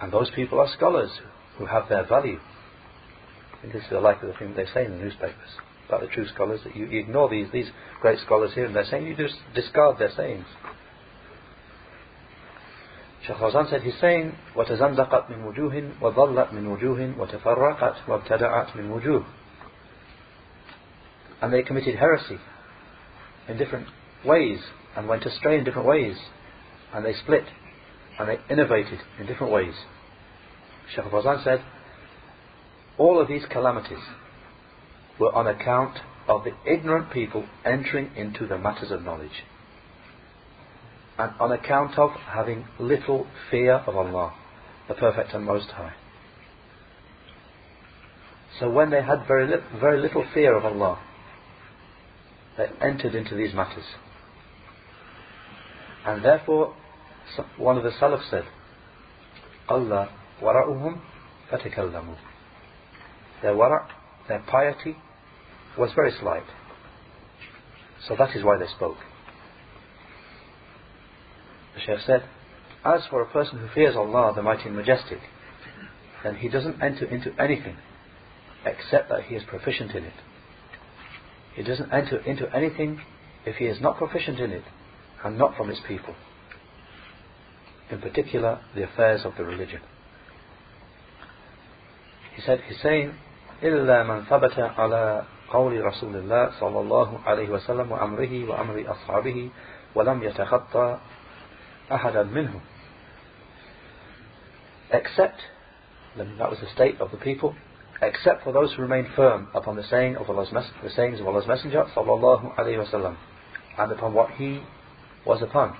[0.00, 1.10] And those people are scholars
[1.56, 2.38] who have their value.
[3.62, 5.56] And this is the like of the thing they say in the newspapers
[5.88, 7.68] about the true scholars that you, you ignore these these
[8.00, 10.46] great scholars here and they're saying you just discard their sayings.
[13.26, 19.24] Shaykh Fawzan said he's saying وتزندقت من وجوه وضلت من وجوه وتفرقت وابتدعت من وجوه
[21.40, 22.38] and they committed heresy
[23.48, 23.86] in different
[24.24, 24.60] ways
[24.96, 26.16] and went astray in different ways
[26.94, 27.44] and they split
[28.18, 29.74] and they innovated in different ways
[30.94, 31.64] Shaykh Fawzan said
[32.98, 34.02] all of these calamities
[35.18, 39.44] were on account of the ignorant people entering into the matters of knowledge.
[41.18, 44.34] And on account of having little fear of Allah,
[44.88, 45.94] the Perfect and Most High.
[48.60, 51.00] So when they had very, li- very little fear of Allah,
[52.56, 53.84] they entered into these matters.
[56.04, 56.74] And therefore,
[57.56, 58.44] one of the Salaf said,
[59.68, 60.10] Allah
[60.42, 61.00] wara'uhum
[61.50, 62.16] fatakallamu.
[63.42, 63.88] Their wara'
[64.28, 64.96] their piety
[65.78, 66.44] was very slight.
[68.06, 68.96] So that is why they spoke.
[71.74, 72.24] The Shaykh said,
[72.84, 75.20] As for a person who fears Allah, the Mighty and Majestic,
[76.22, 77.76] then he doesn't enter into anything
[78.64, 80.12] except that he is proficient in it.
[81.54, 83.00] He doesn't enter into anything
[83.44, 84.64] if he is not proficient in it
[85.24, 86.14] and not from his people
[87.91, 89.81] in particular the affairs of the religion.
[92.35, 93.13] He said, he's saying,
[93.63, 99.49] إلا من ثبت على قول رسول الله صلى الله عليه وسلم وأمره وأمر أصحابه
[99.95, 100.97] ولم يتخطى
[101.91, 102.61] أحدا منهم
[104.91, 105.39] except
[106.17, 107.55] that was the state of the people
[108.01, 110.49] except for those who remained firm upon the saying of Allah's
[110.83, 113.15] the sayings of Allah's Messenger sallallahu alaihi wasallam
[113.77, 114.61] and upon what he
[115.25, 115.75] was upon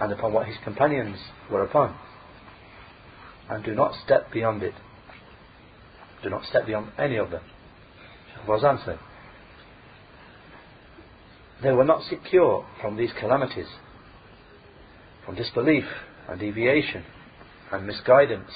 [0.00, 1.18] and upon what his companions
[1.50, 1.96] were upon.
[3.50, 4.74] And do not step beyond it.
[6.22, 7.42] Do not step beyond any of them.
[8.46, 8.98] Was answered.
[11.62, 13.66] they were not secure from these calamities
[15.24, 15.84] from disbelief
[16.28, 17.04] and deviation
[17.72, 18.50] and misguidance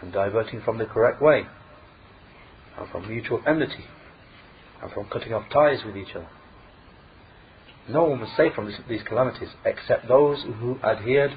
[0.00, 1.44] and diverting from the correct way
[2.78, 3.84] and from mutual enmity
[4.82, 6.28] and from cutting off ties with each other
[7.89, 11.31] no one was safe from this, these calamities except those who adhered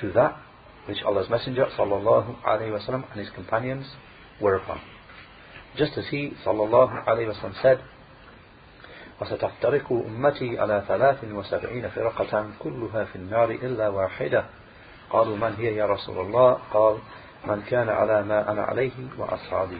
[0.00, 0.36] to that
[0.86, 3.86] which Allah's Messenger sallallahu alaihi wasallam and his companions
[4.40, 4.80] were upon.
[5.76, 7.80] Just as he sallallahu alaihi wasallam said,
[9.20, 14.44] وستفترق أمتي على ثلاث وسبعين فرقة كلها في النار إلا واحدة
[15.10, 16.98] قالوا من هي يا رسول الله قال
[17.46, 19.78] من كان على ما أنا عليه وأصحابي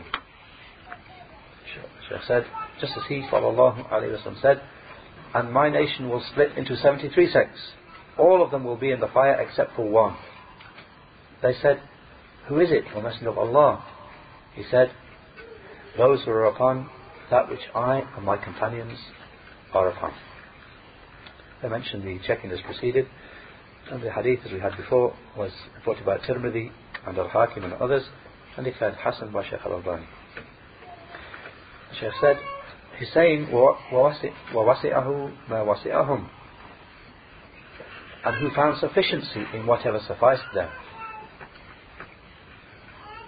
[2.08, 2.44] Shaykh said,
[2.80, 4.60] just as he sallallahu alayhi wasallam said,
[5.37, 7.59] and my nation will split into 73 sects.
[8.17, 10.17] All of them will be in the fire except for one.
[11.43, 11.79] They said,
[12.47, 13.85] Who is it, O Messenger of Allah?
[14.55, 14.89] He said,
[15.95, 16.89] Those who are upon
[17.29, 18.97] that which I and my companions
[19.75, 20.11] are upon.
[21.61, 23.05] I mentioned the checking as preceded,
[23.91, 26.71] and the hadith as we had before was reported by Tirmidhi
[27.05, 28.03] and Al-Hakim and others,
[28.55, 30.07] and declared Hassan by Shaykh Al-Albani.
[31.91, 32.37] The Shaykh said,
[32.98, 34.32] He's saying, وَوَسِعَهُ
[35.48, 36.28] مَا وَسِعَهُمْ
[38.24, 40.68] And who found sufficiency in whatever sufficed them.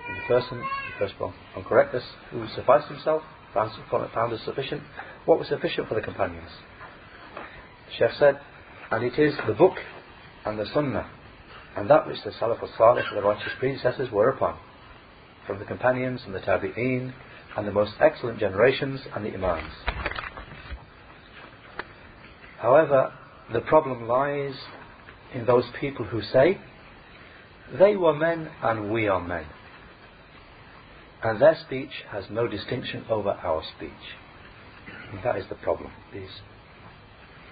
[0.09, 3.22] And the person, the first one, on correctness, who sufficed himself,
[3.53, 3.72] found,
[4.12, 4.83] found as sufficient.
[5.25, 6.51] What was sufficient for the companions?
[7.87, 8.41] The Sheikh said,
[8.91, 9.75] and it is the book
[10.45, 11.11] and the sunnah,
[11.77, 14.59] and that which the Salaf al-Salih, the righteous predecessors, were upon,
[15.47, 17.12] from the companions and the tabi'een,
[17.60, 19.74] and the most excellent generations and the Imams.
[22.57, 23.12] However,
[23.51, 24.53] the problem lies
[25.34, 26.57] in those people who say,
[27.78, 29.45] they were men and we are men.
[31.22, 33.91] And their speech has no distinction over our speech.
[35.12, 35.91] And that is the problem.
[36.14, 36.30] These,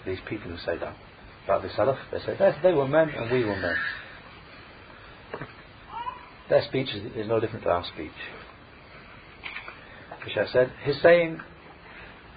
[0.05, 0.95] these people who say that.
[1.43, 3.75] About the Salaf, they say, they were men and we were men.
[6.49, 8.13] Their speech is, is no different to our speech
[10.29, 11.41] Shaykh said, "He's saying,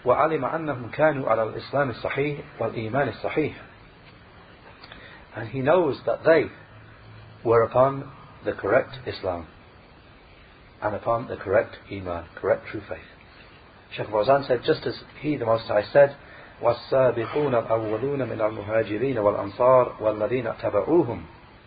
[0.05, 3.55] وَعَلِمَ أَنَّهُمْ كَانُوا عَلَى الْإِسْلَامِ الصَّحِيحِ وَالْإِيمَانِ الصَّحِيحِ
[5.37, 6.47] And he knows that they
[7.45, 8.11] were upon
[8.45, 9.47] the correct Islam
[10.83, 12.99] and upon the correct Iman, correct true faith.
[13.95, 16.17] Shaykh Fawzan said, just as he, the Most High, said,
[16.63, 21.23] والسابقون الأولون من المهاجرين والأنصار والذين اتبعوهم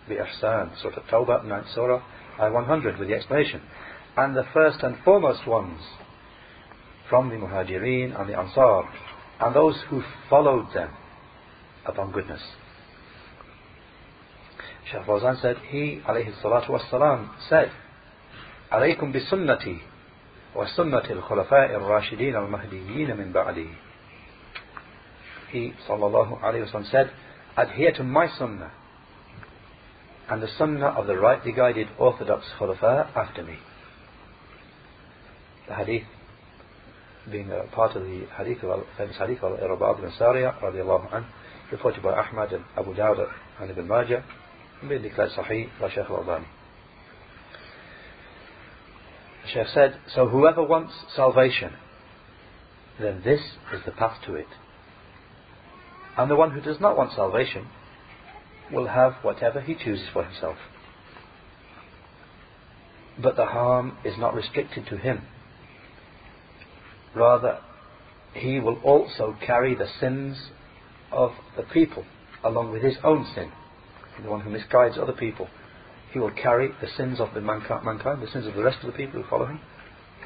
[0.09, 2.01] بإحسان Surah At-Tawbah, 9th Surah,
[2.37, 3.61] 100, with the explanation.
[4.15, 5.81] And the first and foremost ones
[7.08, 8.88] from the Muhajirin and the Ansar
[9.40, 10.90] and those who followed them
[11.86, 12.42] upon goodness.
[14.90, 17.70] Shaykh Fawzan said, he alayhi salatu wassalam said,
[18.72, 19.78] عليكم بسنتي
[20.54, 23.68] وسنة الخلفاء الراشدين المهديين من بعدي.
[25.50, 27.10] He sallallahu alayhi wasallam said,
[27.56, 28.70] adhere to my sunnah
[30.28, 33.56] and the sunnah of the rightly guided orthodox khulafa after me.
[35.66, 36.04] The hadith
[37.31, 41.25] being a part of the hadith of famous hadith of Irbad ibn Sariya radiallahu anhu,
[41.71, 43.25] reported by Ahmad and Abu Dawud
[43.59, 44.23] and Ibn Majah,
[44.81, 46.45] and being declared Sahih by Shaykh al-Albani.
[49.43, 51.73] The Shaykh said, so whoever wants salvation,
[52.99, 53.41] then this
[53.73, 54.47] is the path to it.
[56.17, 57.67] And the one who does not want salvation
[58.71, 60.57] will have whatever he chooses for himself.
[63.21, 65.23] But the harm is not restricted to him
[67.14, 67.58] Rather,
[68.34, 70.36] he will also carry the sins
[71.10, 72.04] of the people
[72.44, 73.50] along with his own sin.
[74.22, 75.48] The one who misguides other people.
[76.12, 78.96] He will carry the sins of the mankind, the sins of the rest of the
[78.96, 79.60] people who follow him,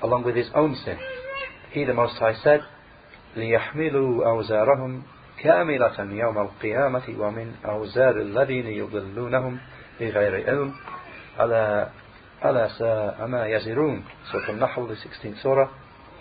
[0.03, 0.97] along with his own sin.
[1.72, 2.61] He, the Most High, said,
[3.36, 5.03] ليحملوا أوزارهم
[5.38, 9.59] كاملة يوم القيامة ومن أوزار الذين يضلونهم
[10.01, 10.74] بغير علم
[11.40, 11.88] ألا
[12.45, 15.68] ألا ساء ما يزرون Surah Al-Nahl, the 16th Surah,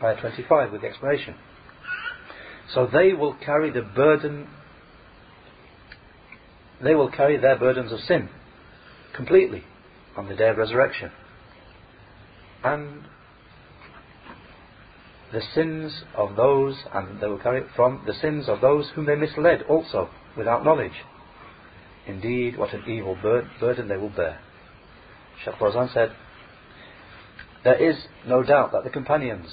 [0.03, 1.35] Ayah 25 with the explanation.
[2.73, 4.49] So they will carry the burden
[6.83, 8.29] they will carry their burdens of sin
[9.15, 9.65] completely
[10.17, 11.11] on the day of resurrection.
[12.63, 13.05] And
[15.33, 19.07] the sins of those, and they will carry it from the sins of those whom
[19.07, 21.05] they misled also, without knowledge.
[22.07, 24.41] Indeed, what an evil bur- burden they will bear.
[25.45, 26.13] Shaykh Fawzan said,
[27.65, 29.49] There is no doubt that the companions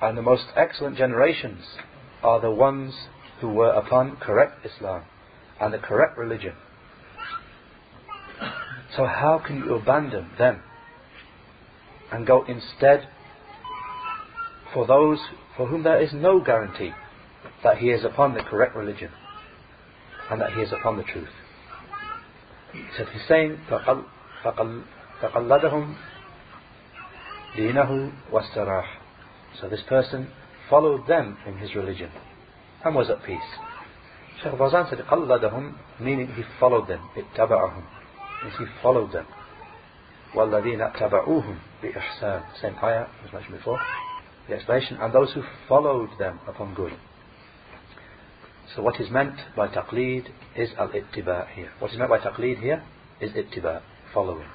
[0.00, 1.64] and the most excellent generations
[2.22, 2.94] are the ones
[3.40, 5.04] who were upon correct Islam
[5.60, 6.54] and the correct religion.
[8.96, 10.62] So how can you abandon them
[12.12, 13.08] and go instead
[14.74, 15.18] for those
[15.56, 16.92] for whom there is no guarantee
[17.62, 19.10] that he is upon the correct religion
[20.30, 21.28] and that he is upon the truth?
[22.72, 23.58] He said he's saying
[25.22, 25.94] فقلدهم
[27.56, 28.95] دينه واستراح
[29.60, 30.28] So this person
[30.68, 32.10] followed them in his religion
[32.84, 33.38] and was at peace.
[34.42, 37.82] Shaykh Fawzan said قلدهم meaning he followed them اتبعهم
[38.42, 39.26] means he followed them
[40.34, 43.78] والذين اتبعوهم بإحسان same ayah as mentioned before
[44.48, 46.92] the explanation and those who followed them upon good
[48.74, 50.26] so what is meant by taqleed
[50.56, 52.82] is al-ittiba here what is meant by taqleed here
[53.20, 53.80] is ittiba
[54.12, 54.48] following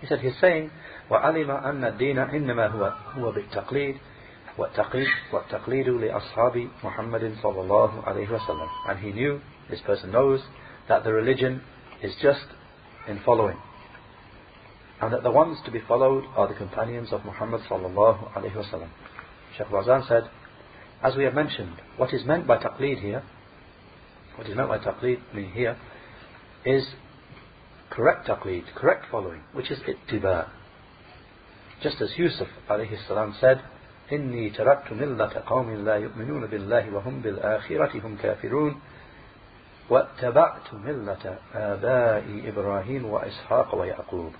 [0.00, 0.70] he said he's saying
[1.10, 3.96] وعلم أن الدين إنما هو هو بالتقليد
[4.57, 10.41] والتقليد, والتقليد لأصحاب محمد صلى الله عليه وسلم and he knew, this person knows
[10.87, 11.61] that the religion
[12.01, 12.45] is just
[13.07, 13.57] in following
[15.01, 18.89] and that the ones to be followed are the companions of Muhammad sallallahu الله wasallam.
[19.57, 20.29] Sheikh Shaykh Fawzan said
[21.03, 23.23] as we have mentioned what is meant by taqlid here
[24.37, 25.19] what is meant by taqlid
[25.53, 25.77] here
[26.65, 26.85] is
[27.95, 30.49] correct taqlid, correct following, which is ittiba.
[31.81, 33.61] Just as Yusuf alayhi salam said,
[34.13, 38.81] إني تركت ملة قوم لا يؤمنون بالله وهم بالآخرة هم كافرون
[39.89, 44.33] واتبعت ملة آبائي إبراهيم وإسحاق ويعقوب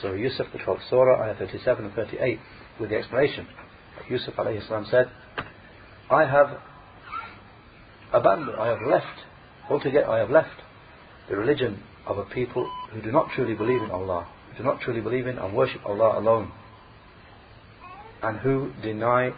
[0.00, 2.38] So Yusuf, the 12th Surah, ayah 37 and 38,
[2.78, 3.46] with the explanation.
[4.08, 5.10] Yusuf alayhi salam said,
[6.08, 6.58] I have
[8.12, 9.26] abandoned, I have left,
[9.68, 10.62] altogether I have left
[11.28, 14.80] the religion of a people who do not truly believe in Allah, who do not
[14.80, 16.52] truly believe in and worship Allah alone,
[18.22, 19.32] and who deny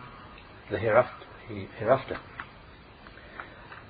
[0.70, 2.18] the hereafter.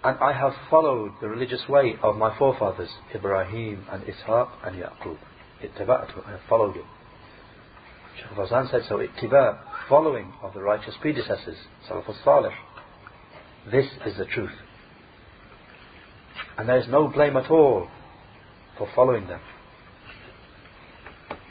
[0.05, 5.17] And I have followed the religious way of my forefathers, Ibrahim and Ishaq and Yaqub.
[5.63, 6.85] Ittaba'atu, I have followed it.
[8.17, 11.57] Shaykh Fawzan said so, ittiba, following of the righteous predecessors,
[11.89, 12.53] Salaf al-Salih.
[13.71, 14.51] This is the truth.
[16.59, 17.89] And there is no blame at all
[18.77, 19.41] for following them.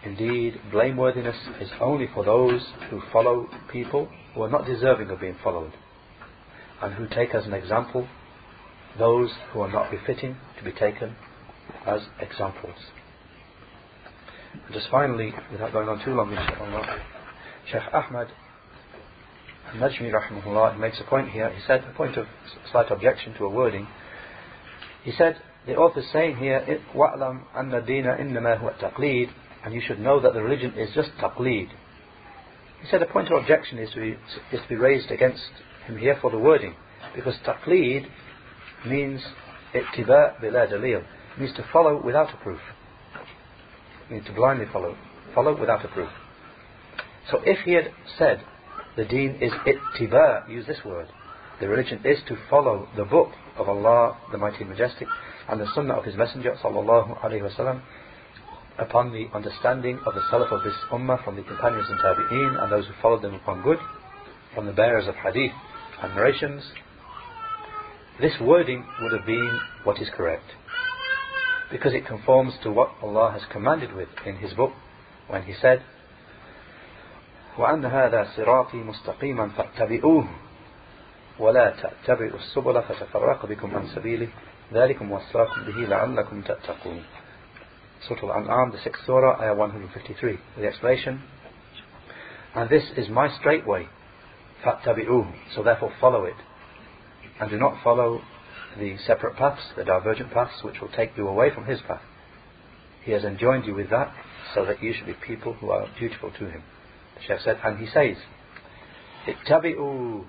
[0.05, 5.37] Indeed, blameworthiness is only for those who follow people who are not deserving of being
[5.43, 5.73] followed,
[6.81, 8.07] and who take as an example
[8.99, 11.17] those who are not befitting to be taken
[11.87, 12.77] as examples.
[14.65, 17.01] And just finally, without going on too long, inshallah,
[17.71, 18.29] Sheikh Ahmad
[19.75, 21.51] Najmi rahimahullah makes a point here.
[21.51, 22.27] He said, a point of
[22.71, 23.87] slight objection to a wording.
[25.03, 29.31] He said, the author is saying here, وَأْلَمْ أَنَّ الدِّينَ إِنَّمَا هُوَ التَّقْلِيدِ
[29.64, 31.70] and you should know that the religion is just taqleed.
[32.82, 34.10] He said a point of objection is to be,
[34.52, 35.52] is to be raised against
[35.86, 36.76] him here for the wording.
[37.16, 38.08] Because taqleed
[38.88, 39.22] means
[39.74, 41.04] ittiba bila dalil.
[41.38, 42.60] means to follow without a proof.
[44.10, 44.98] Means to blindly follow.
[45.36, 46.10] Follow without a proof.
[47.30, 48.44] So if he had said
[48.98, 51.08] the deen is ittiba, use this word.
[51.60, 55.08] The religion is to follow the book of Allah, the Mighty and Majestic,
[55.48, 57.82] and the Sunnah of His Messenger sallallahu alaihi wasallam
[58.81, 62.71] upon the understanding of the Salaf of this Ummah from the companions and Tabi'een and
[62.71, 63.79] those who followed them upon good,
[64.55, 65.53] from the bearers of Hadith
[66.03, 66.63] and narrations,
[68.21, 70.45] this wording would have been what is correct.
[71.71, 74.73] Because it conforms to what Allah has commanded with in His book
[75.29, 75.83] when He said,
[77.59, 80.27] وأن هذا صراطي مستقيما فاتبعوه
[81.39, 84.29] ولا تتبعوا السبل فتفرق بكم عن سبيله
[84.73, 87.05] ذلكم وصاكم به لعلكم تتقون
[88.09, 90.39] Surah Al-An'am, the 6th Surah, Ayah 153.
[90.59, 91.23] The explanation.
[92.55, 93.89] And this is my straight way.
[94.65, 96.37] فَاتَّبِعُوهُ So therefore follow it.
[97.41, 98.23] And do not follow
[98.79, 102.03] the separate paths, the divergent paths, which will take you away from his path.
[103.05, 104.13] He has enjoined you with that,
[104.55, 106.63] so that you should be people who are dutiful to him.
[107.17, 108.17] The Shaykh said, and he says,
[109.27, 110.23] اتبعوا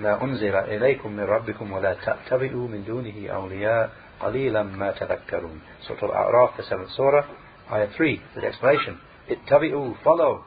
[0.00, 6.56] ما أنزل إليكم من ربكم ولا تتبعوا من دونه أولياء قليلا ما تذكرون Surah Al-A'raf,
[6.56, 7.26] the 7th Surah,
[7.72, 8.98] Ayah 3, the explanation.
[9.28, 10.44] اتبعوا, follow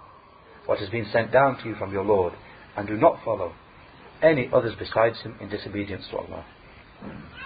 [0.65, 2.33] what has been sent down to you from your Lord,
[2.75, 3.53] and do not follow
[4.21, 6.45] any others besides him in disobedience to Allah.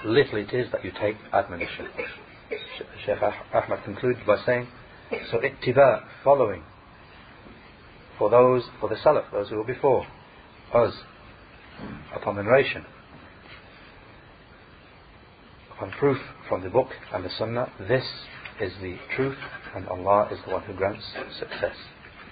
[0.05, 1.87] Little it is that you take admonition.
[3.05, 3.17] Sheikh
[3.53, 4.67] Ahmad concludes by saying,
[5.29, 6.63] so ittiba, following,
[8.17, 10.05] for those, for the Salaf, those who were before
[10.73, 10.93] us,
[12.15, 12.85] upon the narration,
[15.76, 16.18] upon proof
[16.48, 18.04] from the book and the Sunnah, this
[18.60, 19.36] is the truth
[19.74, 21.04] and Allah is the one who grants
[21.38, 21.76] success.